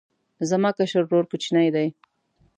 زما 0.49 0.69
کشر 0.77 1.03
ورور 1.05 1.25
کوچنی 1.31 1.69
دی 1.75 1.87